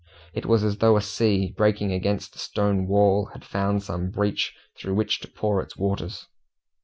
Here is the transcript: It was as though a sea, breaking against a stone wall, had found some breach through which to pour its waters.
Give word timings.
It 0.33 0.47
was 0.47 0.63
as 0.63 0.77
though 0.77 0.97
a 0.97 1.01
sea, 1.03 1.53
breaking 1.55 1.91
against 1.91 2.35
a 2.35 2.39
stone 2.39 2.87
wall, 2.87 3.25
had 3.33 3.45
found 3.45 3.83
some 3.83 4.09
breach 4.09 4.55
through 4.79 4.95
which 4.95 5.19
to 5.19 5.27
pour 5.27 5.61
its 5.61 5.77
waters. 5.77 6.25